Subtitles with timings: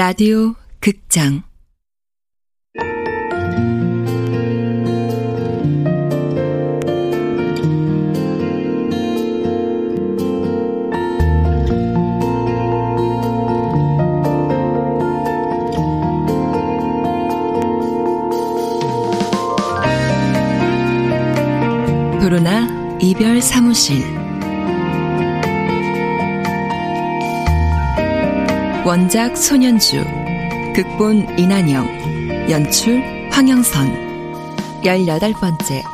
[0.00, 1.42] 라디오 극장.
[22.22, 24.19] 도로나 이별 사무실
[28.90, 30.02] 원작 손현주,
[30.74, 35.84] 극본 이난영, 연출 황영선, 열여덟 번째.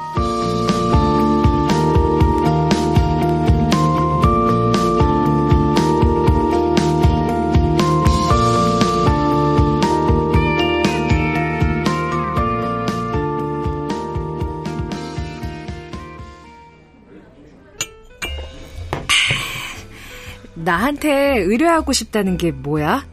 [21.07, 23.07] 나한테 의뢰하고 싶다는 게 뭐야?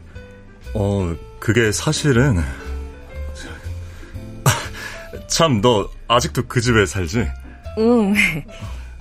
[0.74, 2.42] 어, 그게 사실은
[5.28, 7.26] 참 너 아직도 그 집에 살지?
[7.78, 8.14] 응.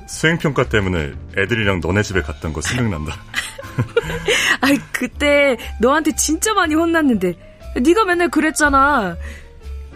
[0.07, 3.15] 수행평가 때문에 애들이랑 너네 집에 갔던 거 생각난다.
[4.61, 7.33] 아이 그때 너한테 진짜 많이 혼났는데
[7.81, 9.17] 네가 맨날 그랬잖아.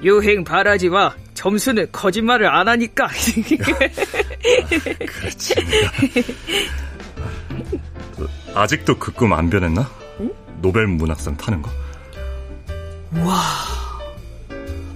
[0.03, 3.07] 유행 바라지와 점수는 거짓말을 안 하니까.
[5.07, 5.55] 그렇지.
[8.61, 9.89] 아직도 그 꿈 안 변했나?
[10.19, 10.31] 응?
[10.61, 11.69] 노벨 문학상 타는 거?
[13.23, 13.41] 와,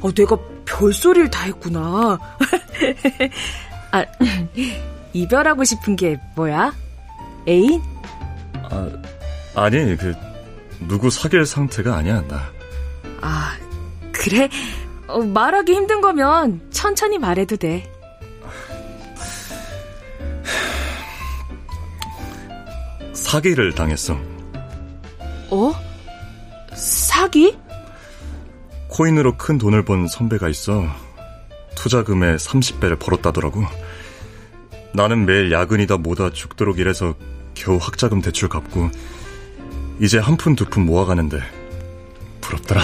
[0.02, 2.18] 어, 내가 별소리를 다 했구나.
[3.92, 4.06] 아,
[5.14, 6.74] 이별하고 싶은 게 뭐야?
[7.48, 7.82] 애인?
[8.70, 8.90] 아,
[9.56, 10.14] 아니, 그,
[10.88, 12.50] 누구 사귈 상태가 아니야, 나.
[13.22, 13.56] 아,
[14.12, 14.50] 그래?
[15.08, 17.92] 어, 말하기 힘든 거면 천천히 말해도 돼.
[23.32, 24.20] 사기를 당했어.
[25.52, 25.72] 어?
[26.74, 27.58] 사기?
[28.90, 30.86] 코인으로 큰 돈을 번 선배가 있어.
[31.76, 33.64] 투자금의 30배를 벌었다더라고.
[34.94, 37.16] 나는 매일 야근이다 뭐다 죽도록 일해서
[37.54, 38.90] 겨우 학자금 대출 갚고
[40.02, 41.40] 이제 한 푼 두푼 모아가는데
[42.42, 42.82] 부럽더라.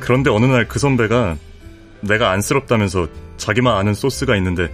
[0.00, 1.36] 그런데 어느 날 그 선배가
[2.00, 4.68] 내가 안쓰럽다면서 자기만 아는 소스가 있는데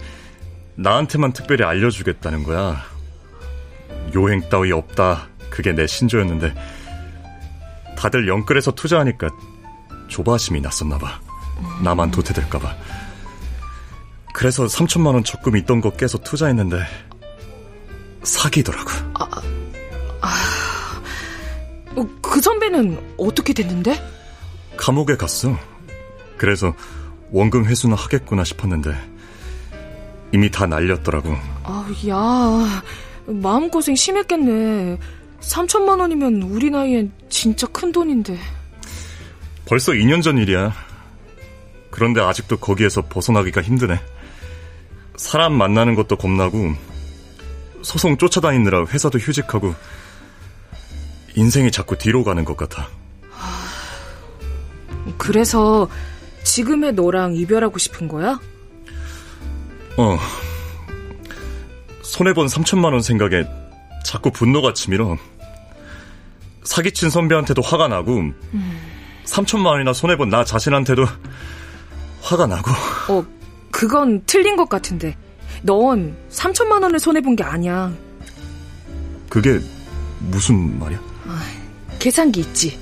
[0.73, 2.90] 나한테만 특별히 알려주겠다는 거야.
[4.15, 5.27] 요행 따위 없다.
[5.49, 6.53] 그게 내 신조였는데
[7.97, 9.29] 다들 영끌에서 투자하니까
[10.07, 11.19] 조바심이 났었나 봐.
[11.83, 12.75] 나만 도태될까 봐.
[14.33, 16.83] 그래서 3천만 원 적금 있던 거 깨서 투자했는데
[18.23, 18.89] 사기더라고.
[19.13, 19.27] 아,
[20.21, 21.01] 아,
[21.95, 24.01] 어, 그 선배는 어떻게 됐는데?
[24.77, 25.55] 감옥에 갔어.
[26.37, 26.73] 그래서
[27.31, 28.95] 원금 회수는 하겠구나 싶었는데
[30.33, 31.35] 이미 다 날렸더라고.
[31.63, 32.83] 아, 야.
[33.31, 34.97] 마음고생 심했겠네.
[35.41, 38.37] 3천만 원이면 우리 나이엔 진짜 큰 돈인데.
[39.65, 40.73] 벌써 2년 전 일이야.
[41.89, 43.99] 그런데 아직도 거기에서 벗어나기가 힘드네.
[45.15, 46.73] 사람 만나는 것도 겁나고,
[47.81, 49.73] 소송 쫓아다니느라 회사도 휴직하고,
[51.35, 52.87] 인생이 자꾸 뒤로 가는 것 같아.
[55.17, 55.89] 그래서
[56.43, 58.39] 지금의 너랑 이별하고 싶은 거야?
[59.97, 60.17] 어.
[62.11, 63.45] 손해본 3천만 원 생각에
[64.03, 65.15] 자꾸 분노가 치밀어.
[66.65, 68.81] 사기친 선배한테도 화가 나고, 음.
[69.23, 71.05] 3천만 원이나 손해본 나 자신한테도
[72.21, 72.71] 화가 나고.
[73.07, 73.25] 어,
[73.71, 75.15] 그건 틀린 것 같은데.
[75.63, 77.93] 넌 3천만 원을 손해본 게 아니야.
[79.29, 79.61] 그게
[80.19, 80.99] 무슨 말이야?
[81.27, 81.41] 아,
[81.99, 82.77] 계산기 있지.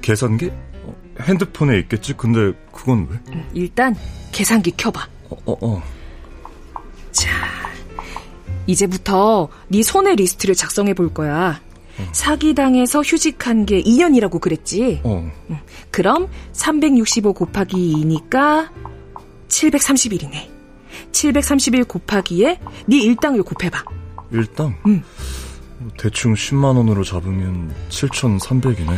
[0.00, 0.50] 계산기?
[0.84, 2.14] 어, 핸드폰에 있겠지.
[2.14, 3.18] 근데 그건 왜?
[3.34, 3.94] 음, 일단
[4.32, 5.06] 계산기 켜봐.
[5.28, 5.82] 어, 어, 어.
[7.12, 7.30] 자,
[8.66, 11.60] 이제부터 네 손해 리스트를 작성해 볼 거야.
[11.98, 12.08] 어.
[12.12, 15.00] 사기당해서 휴직한 게 2년이라고 그랬지?
[15.04, 15.30] 어.
[15.90, 18.68] 그럼 365 곱하기 2니까
[19.48, 20.48] 730일이네.
[21.12, 23.84] 730일 곱하기에 네 일당을 곱해봐.
[24.32, 24.74] 일당?
[24.86, 25.02] 응.
[25.98, 28.96] 대충 10만 원으로 잡으면 7,300이네.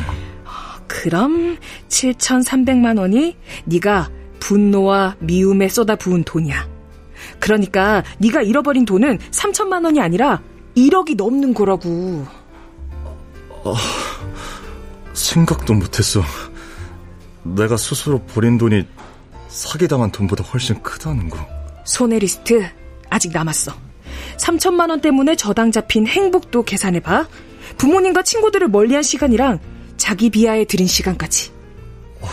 [0.86, 1.58] 그럼
[1.88, 4.10] 7,300만 원이 네가
[4.40, 6.75] 분노와 미움에 쏟아 부은 돈이야.
[7.38, 10.43] 그러니까 네가 잃어버린 돈은 3천만 원이 아니라
[10.76, 12.26] 1억이 넘는 거라고.
[13.64, 13.75] 아,
[15.14, 16.23] 생각도 못했어.
[17.43, 18.87] 내가 스스로 버린 돈이
[19.49, 21.38] 사기당한 돈보다 훨씬 크다는 거.
[21.84, 22.69] 손해 리스트
[23.08, 23.73] 아직 남았어.
[24.38, 27.26] 3천만 원 때문에 저당 잡힌 행복도 계산해봐.
[27.78, 29.58] 부모님과 친구들을 멀리한 시간이랑
[29.96, 31.52] 자기 비하에 들인 시간까지.
[32.20, 32.28] 어,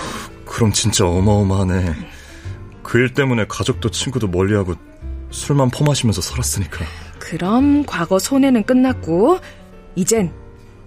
[0.45, 1.93] 그럼 진짜 어마어마하네.
[2.83, 4.75] 그 일 때문에 가족도 친구도 멀리하고
[5.31, 6.85] 술만 퍼마시면서 살았으니까.
[7.19, 9.39] 그럼 과거 손해는 끝났고
[9.95, 10.31] 이젠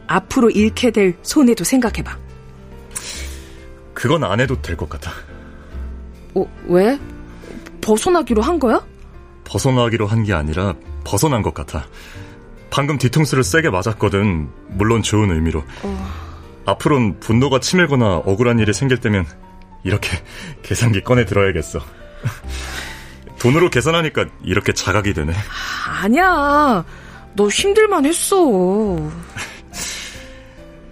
[0.07, 2.17] 앞으로 잃게 될 손해도 생각해봐.
[3.95, 5.11] 그건 안 해도 될 것 같아.
[6.35, 6.99] 어, 왜?
[7.81, 8.85] 벗어나기로 한 거야?
[9.45, 11.87] 벗어나기로 한 게 아니라 벗어난 것 같아.
[12.71, 14.49] 방금 뒤통수를 세게 맞았거든.
[14.69, 15.65] 물론 좋은 의미로.
[15.83, 16.07] 어...
[16.67, 19.25] 앞으론 분노가 치밀거나 억울한 일이 생길 때면
[19.87, 20.19] 이렇게
[20.63, 21.79] 계산기 꺼내 들어야겠어.
[23.39, 25.33] 돈으로 계산하니까 이렇게 자각이 되네.
[26.03, 26.85] 아니야.
[27.35, 28.37] 너 힘들만 했어.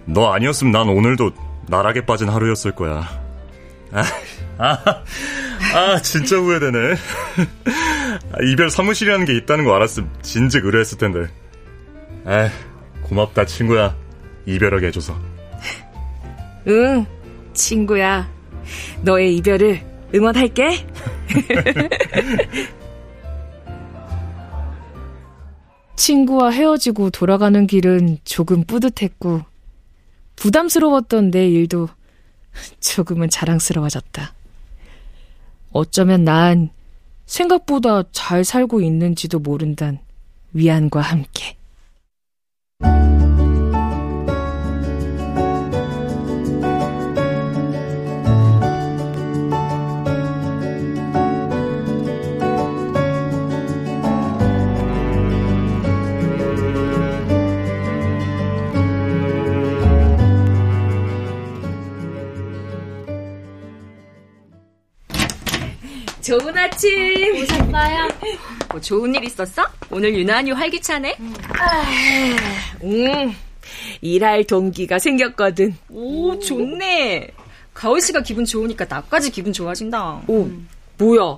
[0.05, 1.31] 너 아니었으면 난 오늘도
[1.67, 3.09] 나락에 빠진 하루였을 거야.
[3.91, 4.03] 아,
[4.57, 5.03] 아,
[5.73, 6.95] 아 진짜 후회되네.
[8.53, 11.27] 이별 사무실이라는 게 있다는 거 알았으면 진즉 의뢰했을 텐데.
[12.23, 12.49] 아,
[13.03, 13.93] 고맙다 친구야.
[14.45, 15.19] 이별하게 해줘서.
[16.67, 17.05] 응,
[17.53, 18.35] 친구야.
[19.01, 19.81] 너의 이별을
[20.13, 20.85] 응원할게.
[25.95, 29.41] 친구와 헤어지고 돌아가는 길은 조금 뿌듯했고,
[30.35, 31.87] 부담스러웠던 내 일도
[32.79, 34.33] 조금은 자랑스러워졌다.
[35.71, 36.69] 어쩌면 난
[37.25, 39.99] 생각보다 잘 살고 있는지도 모른단
[40.53, 41.57] 위안과 함께.
[66.25, 66.89] 좋은 아침.
[67.43, 68.07] 오셨어요?
[68.71, 69.63] 뭐 좋은 일 있었어?
[69.91, 71.15] 오늘 유난히 활기차네.
[71.19, 71.33] 음.
[72.83, 73.35] 음.
[74.01, 75.75] 일할 동기가 생겼거든.
[75.89, 77.27] 오, 좋네.
[77.73, 80.21] 가을 씨가 기분 좋으니까 나까지 기분 좋아진다.
[80.27, 80.67] 오, 음.
[80.97, 81.37] 뭐야?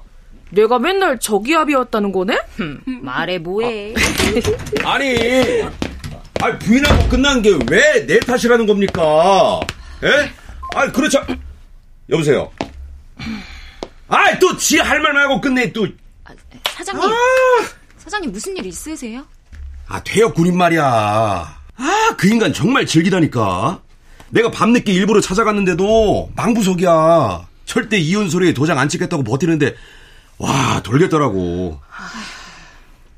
[0.52, 2.38] 내가 맨날 저기압이었다는 거네?
[2.62, 3.94] 음, 말해 뭐해.
[4.86, 5.18] 아, 아니,
[6.42, 9.60] 아니 부인하고 끝난 게 왜 내 탓이라는 겁니까?
[10.04, 10.32] 예?
[10.76, 11.22] 아니 그렇죠.
[12.10, 12.50] 여보세요.
[14.08, 15.88] 아, 또 지 할말 말고 끝내 또.
[16.24, 16.32] 아,
[16.76, 17.10] 사장님.
[17.10, 17.16] 아!
[17.98, 19.26] 사장님 무슨 일 있으세요?
[19.88, 20.84] 아, 퇴역 군인 말이야.
[20.84, 23.82] 아, 그 인간 정말 즐기다니까.
[24.30, 27.48] 내가 밤늦게 일부러 찾아갔는데도 망부석이야.
[27.66, 29.76] 절대 이혼 소리에 도장 안 찍겠다고 버티는데
[30.38, 31.80] 와 돌겠더라고.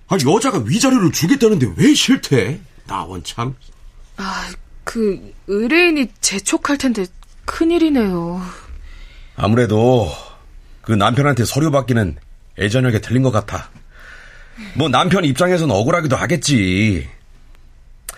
[0.07, 2.59] 아 여자가 위자료를 주겠다는데 왜 싫대?
[2.87, 3.55] 나 원 참.
[4.17, 4.49] 아,
[4.83, 7.05] 그 의뢰인이 재촉할 텐데
[7.45, 8.41] 큰일이네요.
[9.35, 10.11] 아무래도
[10.89, 12.15] 그 남편한테 서류 받기는
[12.57, 13.69] 예전하게 틀린 것 같아.
[14.73, 17.07] 뭐 남편 입장에서는 억울하기도 하겠지.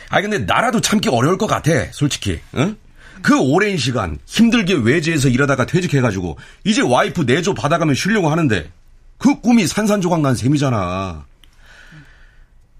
[0.07, 2.39] 아 근데 나라도 참기 어려울 것 같아, 솔직히.
[2.55, 2.77] 응?
[3.21, 8.71] 그 오랜 시간 힘들게 외지에서 일하다가 퇴직해가지고 이제 와이프 내조 받아가면 쉬려고 하는데
[9.17, 11.25] 그 꿈이 산산조각 난 셈이잖아.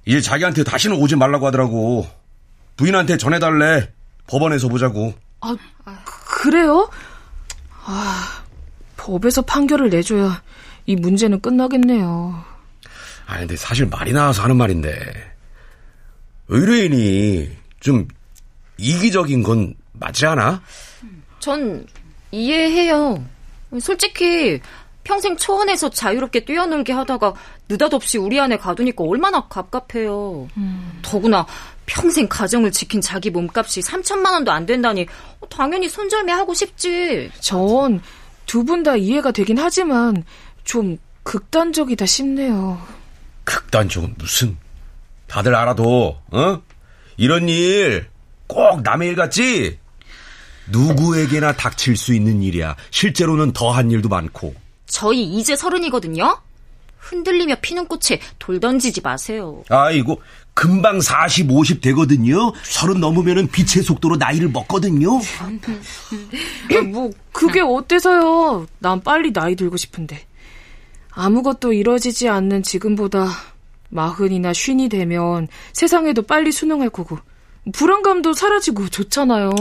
[0.06, 2.08] 이제 자기한테 다시는 오지 말라고 하더라고.
[2.78, 3.90] 부인한테 전해달래.
[4.28, 5.14] 법원에서 보자고.
[5.42, 5.58] 아,
[6.06, 6.90] 그래요?
[7.84, 8.41] 아,
[9.02, 10.44] 법에서 판결을 내줘야
[10.86, 12.44] 이 문제는 끝나겠네요.
[13.26, 14.92] 아, 근데 사실 말이 나와서 하는 말인데,
[16.50, 17.50] 의뢰인이
[17.80, 18.08] 좀
[18.78, 20.62] 이기적인 건 맞지 않아?
[21.40, 21.86] 전
[22.32, 23.24] 이해해요.
[23.80, 24.60] 솔직히
[25.04, 27.34] 평생 초원에서 자유롭게 뛰어놀게 하다가
[27.70, 30.48] 느닷없이 우리 안에 가두니까 얼마나 갑갑해요.
[30.58, 31.00] 음.
[31.02, 31.48] 더구나
[31.88, 35.08] 평생 가정을 지킨 자기 몸값이 3천만 원도 안 된다니
[35.50, 37.32] 당연히 손절매하고 싶지.
[37.40, 38.02] 전
[38.52, 40.26] 두 분 다 이해가 되긴 하지만
[40.66, 42.86] 좀 극단적이다 싶네요.
[43.46, 44.58] 극단적은 무슨?
[45.28, 46.62] 다들 알아도, 어?
[47.16, 48.10] 이런 일
[48.48, 49.80] 꼭 남의 일 같지?
[50.68, 52.76] 누구에게나 닥칠 수 있는 일이야.
[52.90, 54.54] 실제로는 더한 일도 많고.
[54.86, 56.42] 저희 이제 서른이거든요?
[56.98, 59.64] 흔들리며 피는 꽃에 돌 던지지 마세요.
[59.70, 60.22] 아이고,
[60.54, 62.52] 금방 40, 50 되거든요.
[62.64, 65.18] 서른 넘으면은 빛의 속도로 나이를 먹거든요.
[65.18, 68.68] 아, 뭐 그게 어때서요?
[68.80, 70.20] 난 빨리 나이 들고 싶은데.
[71.12, 73.28] 아무것도 이뤄지지 않는 지금보다
[73.90, 77.18] 마흔이나 쉰이 되면 세상에도 빨리 수능할 거고
[77.74, 79.52] 불안감도 사라지고 좋잖아요.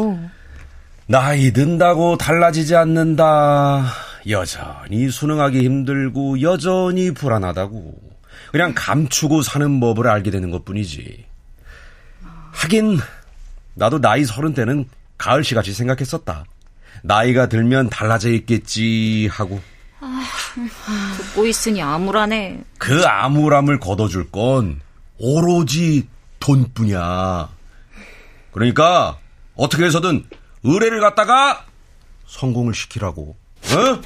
[1.06, 3.84] 나이 든다고 달라지지 않는다.
[4.28, 8.09] 여전히 수능하기 힘들고 여전히 불안하다고.
[8.50, 11.24] 그냥 감추고 사는 법을 알게 되는 것 뿐이지.
[12.52, 12.98] 하긴,
[13.74, 14.88] 나도 나이 서른 때는
[15.18, 16.44] 가을 씨 같이 생각했었다.
[17.02, 19.60] 나이가 들면 달라져 있겠지 하고.
[20.00, 20.24] 아,
[21.16, 22.64] 듣고 있으니 암울하네.
[22.78, 24.80] 그 암울함을 걷어줄 건
[25.18, 26.08] 오로지
[26.40, 27.48] 돈뿐이야.
[28.50, 29.18] 그러니까
[29.54, 30.24] 어떻게 해서든
[30.64, 31.66] 의뢰를 갖다가
[32.26, 33.36] 성공을 시키라고.
[33.62, 34.00] 어?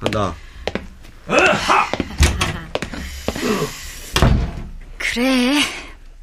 [0.00, 0.34] 간다.
[4.98, 5.60] 그래.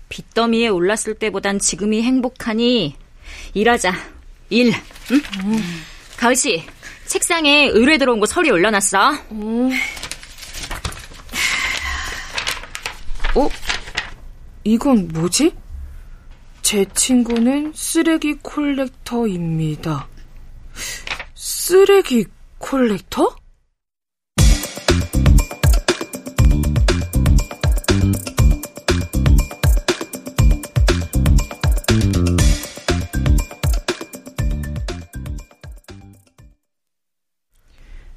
[0.10, 2.96] 빚더미에 올랐을 때보단 지금이 행복하니
[3.54, 3.94] 일하자.
[4.50, 4.74] 일.
[5.12, 5.22] 응?
[5.44, 5.84] 음.
[6.18, 6.64] 가을 씨,
[7.06, 9.12] 책상에 의뢰 들어온 거 서류 올려놨어.
[9.32, 9.72] 음.
[13.36, 13.50] 어?
[14.64, 15.54] 이건 뭐지?
[16.62, 20.08] 제 친구는 쓰레기 콜렉터입니다.
[21.36, 22.26] 쓰레기
[22.58, 23.36] 콜렉터?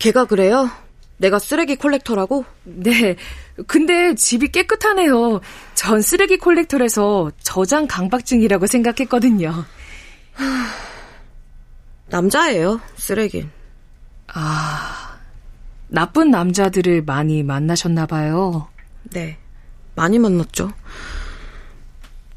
[0.09, 0.71] 걔가 그래요?
[1.19, 2.47] 내가 쓰레기 콜렉터라고?
[2.65, 3.17] 네.
[3.67, 5.41] 근데 집이 깨끗하네요.
[5.75, 9.67] 전 쓰레기 콜렉터에서 저장 강박증이라고 생각했거든요.
[12.09, 13.47] 남자예요, 쓰레기.
[14.29, 15.19] 아,
[15.89, 18.69] 나쁜 남자들을 많이 만나셨나봐요.
[19.11, 19.37] 네.
[19.95, 20.73] 많이 만났죠.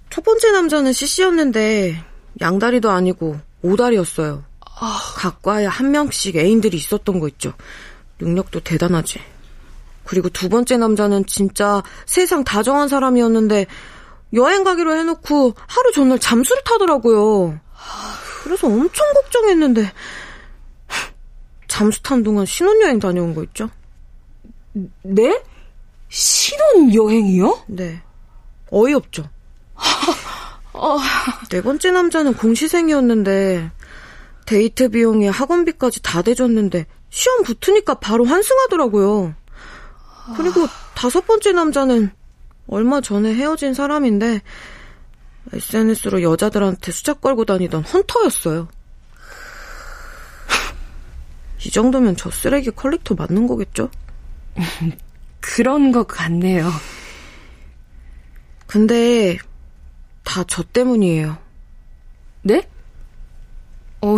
[0.09, 2.03] 첫 번째 남자는 CC였는데,
[2.41, 4.50] 양다리도 아니고, 오다리였어요.
[4.81, 4.99] 아...
[5.15, 7.53] 각과에 한 명씩 애인들이 있었던 거 있죠.
[8.19, 9.19] 능력도 대단하지.
[10.05, 13.67] 그리고 두 번째 남자는 진짜 세상 다정한 사람이었는데
[14.33, 17.59] 여행 가기로 해놓고 하루 전날 잠수를 타더라고요.
[18.43, 19.93] 그래서 엄청 걱정했는데
[21.67, 23.69] 잠수 탄 동안 신혼여행 다녀온 거 있죠?
[25.03, 25.43] 네?
[26.09, 27.65] 신혼여행이요?
[27.67, 28.01] 네.
[28.71, 29.29] 어이없죠.
[30.73, 30.97] 어...
[31.51, 33.69] 네 번째 남자는 공시생이었는데
[34.51, 39.33] 데이트 비용에 학원비까지 다 대줬는데 시험 붙으니까 바로 환승하더라고요.
[40.35, 42.11] 그리고 다섯 번째 남자는
[42.67, 44.41] 얼마 전에 헤어진 사람인데
[45.53, 48.67] SNS로 여자들한테 수작 걸고 다니던 헌터였어요.
[51.65, 53.89] 이 정도면 저 쓰레기 컬렉터 맞는 거겠죠?
[55.39, 56.69] 그런 것 같네요.
[58.67, 59.37] 근데
[60.25, 61.37] 다 저 때문이에요.
[62.41, 62.67] 네?
[64.01, 64.17] 어,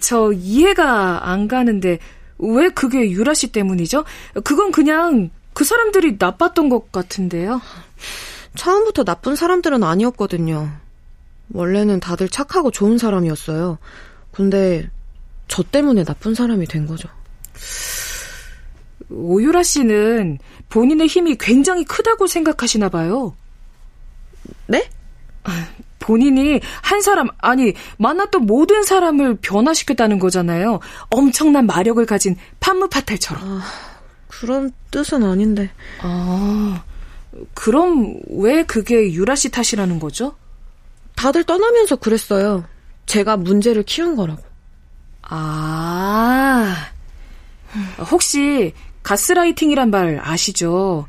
[0.00, 1.98] 저 이해가 안 가는데
[2.38, 4.04] 왜 그게 유라 씨 때문이죠?
[4.44, 7.60] 그건 그냥 그 사람들이 나빴던 것 같은데요.
[8.56, 10.70] 처음부터 나쁜 사람들은 아니었거든요.
[11.52, 13.78] 원래는 다들 착하고 좋은 사람이었어요.
[14.32, 14.90] 근데
[15.48, 17.08] 저 때문에 나쁜 사람이 된 거죠.
[19.10, 20.38] 오유라 씨는
[20.68, 23.36] 본인의 힘이 굉장히 크다고 생각하시나 봐요.
[24.66, 24.88] 네?
[26.06, 30.78] 본인이 한 사람, 아니, 만났던 모든 사람을 변화시켰다는 거잖아요.
[31.10, 33.42] 엄청난 마력을 가진 판무파탈처럼.
[33.44, 33.62] 아,
[34.28, 35.68] 그런 뜻은 아닌데.
[36.00, 36.84] 아,
[37.54, 40.36] 그럼 왜 그게 유라 씨 탓이라는 거죠?
[41.16, 42.64] 다들 떠나면서 그랬어요.
[43.06, 44.42] 제가 문제를 키운 거라고.
[45.22, 46.76] 아,
[48.12, 51.08] 혹시 가스라이팅이란 말 아시죠?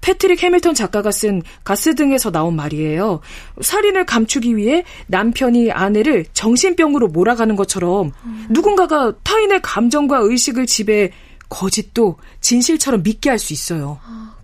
[0.00, 3.20] 패트릭 해밀턴 작가가 쓴 가스 등에서 나온 말이에요.
[3.60, 8.46] 살인을 감추기 위해 남편이 아내를 정신병으로 몰아가는 것처럼 음.
[8.50, 11.10] 누군가가 타인의 감정과 의식을 지배
[11.48, 13.98] 거짓도 진실처럼 믿게 할 수 있어요.
[14.04, 14.34] 아,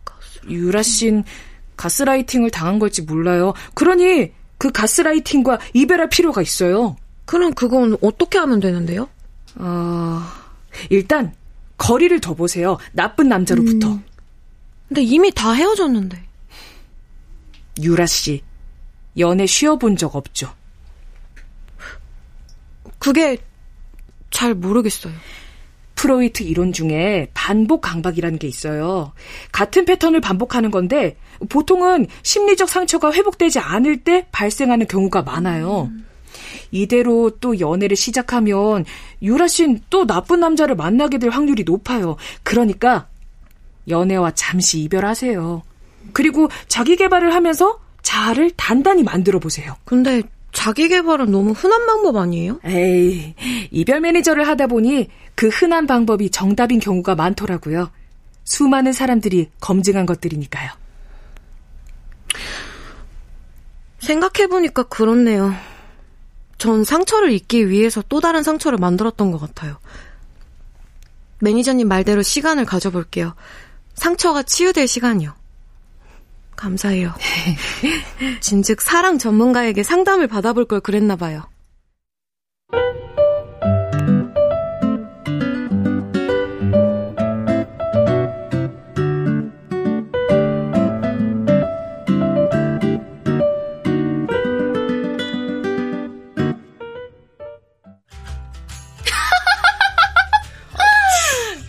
[0.49, 1.25] 유라 씨는
[1.77, 3.55] 가스라이팅을 당한 걸지 몰라요.
[3.75, 6.97] 그러니 그 가스라이팅과 이별할 필요가 있어요.
[7.25, 9.09] 그럼 그건 어떻게 하면 되는데요?
[9.57, 10.21] 어,
[10.91, 11.33] 일단
[11.79, 12.79] 거리를 더 보세요.
[12.93, 13.89] 나쁜 남자로부터.
[13.89, 14.05] 음.
[14.89, 16.23] 근데 이미 다 헤어졌는데.
[17.81, 18.43] 유라 씨,
[19.19, 20.55] 연애 쉬어본 적 없죠?
[22.99, 23.39] 그게
[24.31, 25.13] 잘 모르겠어요.
[25.95, 29.13] 프로이트 이론 중에 반복 강박이라는 게 있어요.
[29.53, 31.17] 같은 패턴을 반복하는 건데
[31.49, 35.91] 보통은 심리적 상처가 회복되지 않을 때 발생하는 경우가 많아요.
[35.93, 36.07] 음.
[36.73, 38.85] 이대로 또 연애를 시작하면
[39.21, 42.17] 유라 씨는 또 나쁜 남자를 만나게 될 확률이 높아요.
[42.43, 43.07] 그러니까
[43.89, 45.63] 연애와 잠시 이별하세요.
[46.13, 49.77] 그리고 자기 개발을 하면서 자아를 단단히 만들어 보세요.
[49.85, 50.23] 근데
[50.53, 52.61] 자기 개발은 너무 흔한 방법 아니에요?
[52.65, 53.35] 에이,
[53.71, 57.91] 이별 매니저를 하다 보니 그 흔한 방법이 정답인 경우가 많더라고요.
[58.45, 60.71] 수많은 사람들이 검증한 것들이니까요.
[64.01, 65.55] 생각해보니까 그렇네요.
[66.59, 69.79] 전 상처를 잊기 위해서 또 다른 상처를 만들었던 것 같아요.
[71.41, 73.35] 매니저님 말대로 시간을 가져볼게요.
[73.95, 75.35] 상처가 치유될 시간이요.
[76.57, 77.13] 감사해요.
[78.41, 81.43] 진즉 사랑 전문가에게 상담을 받아볼 걸 그랬나 봐요.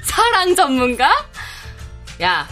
[0.03, 1.32] 사랑 전문가?
[2.21, 2.47] 야,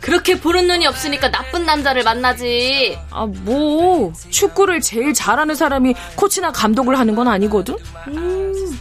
[0.00, 2.98] 그렇게 보는 눈이 없으니까 나쁜 남자를 만나지.
[3.10, 4.12] 아, 뭐.
[4.30, 7.76] 축구를 제일 잘하는 사람이 코치나 감독을 하는 건 아니거든?
[8.08, 8.78] 음,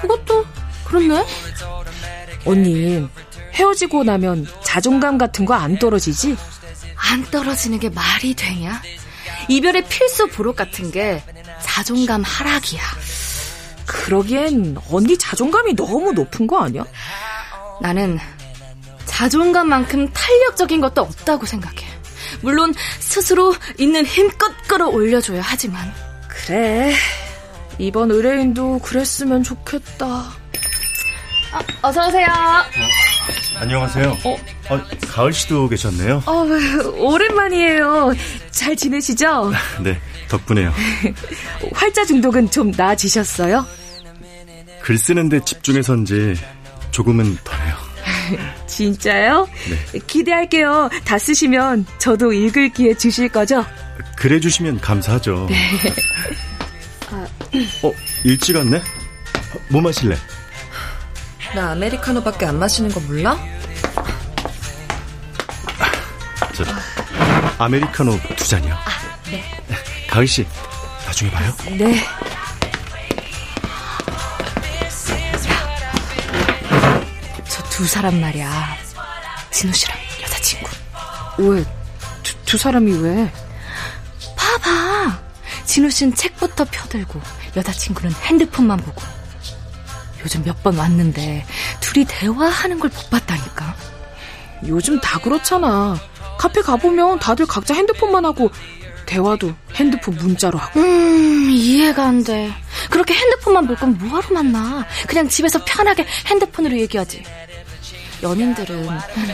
[0.00, 0.44] 그것도
[0.84, 1.24] 그렇네.
[2.44, 3.06] 언니,
[3.54, 6.36] 헤어지고 나면 자존감 같은 거 안 떨어지지?
[6.96, 8.82] 안 떨어지는 게 말이 되냐?
[9.48, 11.22] 이별의 필수 보록 같은 게
[11.60, 12.82] 자존감 하락이야.
[13.86, 16.84] 그러기엔 언니 자존감이 너무 높은 거 아니야?
[17.80, 18.18] 나는
[19.16, 21.86] 자존감만큼 탄력적인 것도 없다고 생각해.
[22.42, 25.90] 물론 스스로 있는 힘껏 끌어올려줘야 하지만.
[26.28, 26.94] 그래.
[27.78, 30.06] 이번 의뢰인도 그랬으면 좋겠다.
[30.06, 32.26] 아, 어서 오세요.
[33.58, 34.18] 안녕하세요.
[34.24, 34.36] 어?
[34.68, 36.22] 어, 가을 씨도 계셨네요.
[36.26, 36.44] 어,
[36.98, 38.12] 오랜만이에요.
[38.50, 39.50] 잘 지내시죠?
[39.82, 40.74] 네, 덕분에요.
[41.72, 43.64] 활자 중독은 좀 나아지셨어요?
[44.82, 46.34] 글 쓰는데 집중해서인지
[46.90, 47.85] 조금은 덜해요.
[48.66, 49.48] 진짜요?
[49.92, 49.98] 네.
[50.06, 50.88] 기대할게요.
[51.04, 53.64] 다 쓰시면 저도 읽을 기회 주실 거죠?
[54.16, 55.46] 그래 주시면 감사하죠.
[55.50, 55.56] 네.
[57.82, 57.92] 어,
[58.24, 58.82] 일찍 왔네?
[59.68, 60.16] 뭐 마실래?
[61.54, 63.38] 나 아메리카노밖에 안 마시는 거 몰라?
[66.52, 66.64] 저,
[67.58, 68.76] 아메리카노 두 잔이요.
[69.30, 69.44] 네.
[70.08, 70.46] 가을 씨,
[71.06, 71.52] 나중에 봐요.
[71.78, 72.02] 네.
[77.76, 78.74] 두 사람 말이야.
[79.50, 80.66] 진우 씨랑 여자친구.
[81.38, 81.62] 왜?
[82.22, 83.30] 두, 두 사람이 왜?
[84.34, 85.20] 봐봐.
[85.66, 87.20] 진우 씨는 책부터 펴들고
[87.54, 89.02] 여자친구는 핸드폰만 보고.
[90.24, 91.44] 요즘 몇 번 왔는데
[91.80, 93.76] 둘이 대화하는 걸 못 봤다니까.
[94.68, 95.96] 요즘 다 그렇잖아.
[96.38, 98.50] 카페 가보면 다들 각자 핸드폰만 하고
[99.04, 100.80] 대화도 핸드폰 문자로 하고.
[100.80, 102.50] 음, 이해가 안 돼.
[102.90, 104.86] 그렇게 핸드폰만 볼 거면 뭐하러 만나?
[105.06, 107.22] 그냥 집에서 편하게 핸드폰으로 얘기하지.
[108.22, 108.88] 연인들은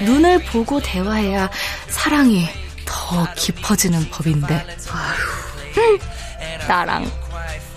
[0.05, 1.51] 눈을 보고 대화해야
[1.89, 2.49] 사랑이
[2.85, 4.67] 더 깊어지는 법인데.
[4.91, 5.99] 아휴,
[6.69, 7.11] 나랑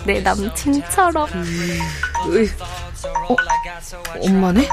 [0.05, 1.27] 내 남친처럼.
[2.27, 2.49] 으이.
[3.29, 3.35] 어?
[4.21, 4.67] 엄마네?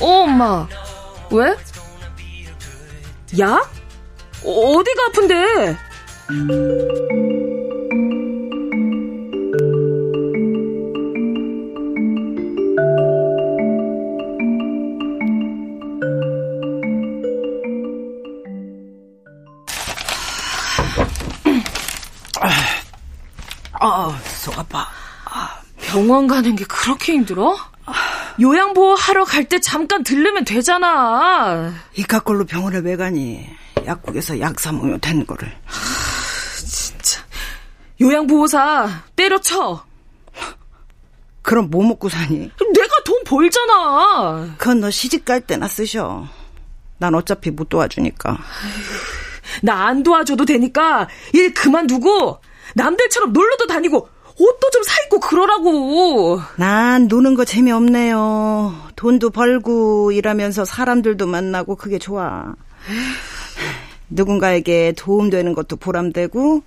[0.00, 0.68] 어, 엄마.
[1.30, 1.56] 왜?
[3.40, 3.60] 야?
[4.44, 5.76] 어, 어디가 아픈데?
[24.38, 24.88] 속 아파.
[25.80, 27.56] 병원 가는 게 그렇게 힘들어?
[28.40, 31.72] 요양보호 하러 갈 때 잠깐 들르면 되잖아.
[31.94, 33.48] 이카꼴로 병원에 왜 가니?
[33.84, 35.50] 약국에서 약 사 먹으면 되는 거를.
[38.00, 39.84] 요양보호사 때려쳐.
[41.42, 42.38] 그럼 뭐 먹고 사니?
[42.74, 44.54] 내가 돈 벌잖아.
[44.58, 46.28] 그건 너 시집 갈 때나 쓰셔.
[46.98, 48.36] 난 어차피 못 도와주니까.
[49.62, 52.38] 나 안 도와줘도 되니까 일 그만두고
[52.74, 56.40] 남들처럼 놀러도 다니고 옷도 좀 사입고 그러라고.
[56.56, 58.90] 난 노는 거 재미없네요.
[58.96, 62.54] 돈도 벌고 일하면서 사람들도 만나고 그게 좋아.
[64.10, 66.62] 누군가에게 도움되는 것도 보람되고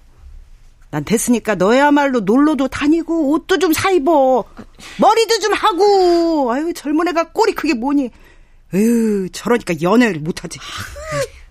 [0.92, 4.44] 난 됐으니까 너야말로 놀러도 다니고 옷도 좀 사입어.
[5.00, 6.52] 머리도 좀 하고.
[6.52, 8.12] 아유 젊은 애가 꼴이 그게 뭐니.
[8.74, 10.60] 에휴 저러니까 연애를 못하지.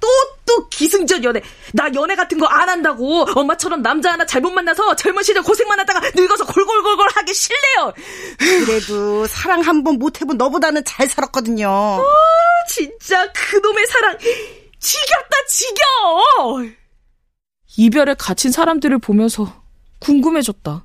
[0.00, 0.08] 또,
[0.50, 1.40] 또 기승전 연애.
[1.72, 3.24] 나 연애 같은 거 안 한다고.
[3.34, 7.92] 엄마처럼 남자 하나 잘못 만나서 젊은 시절 고생만 하다가 늙어서 골골골골 하기 싫래요.
[8.38, 11.68] 그래도 사랑 한 번 못 해본 너보다는 잘 살았거든요.
[11.68, 12.02] 아,
[12.68, 14.18] 진짜 그놈의 사랑.
[14.80, 16.74] 지겹다, 지겨!
[17.76, 19.62] 이별에 갇힌 사람들을 보면서
[20.00, 20.84] 궁금해졌다.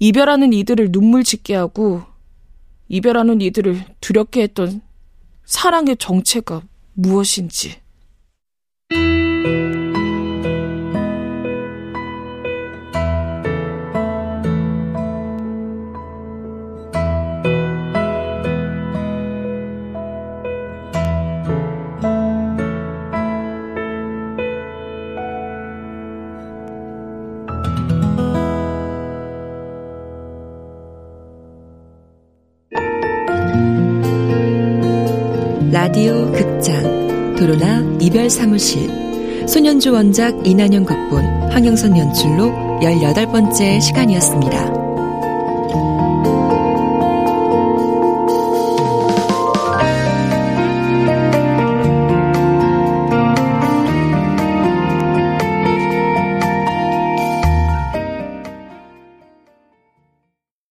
[0.00, 2.02] 이별하는 이들을 눈물 짓게 하고,
[2.88, 4.82] 이별하는 이들을 두렵게 했던
[5.46, 6.62] 사랑의 정체가
[6.94, 7.80] 무엇인지.
[35.70, 38.88] 라디오 극장 도로나 이별 사무실
[39.46, 42.50] 소년주 원작 이난영 극본 황영선 연출로
[42.80, 44.77] 18번째 시간이었습니다.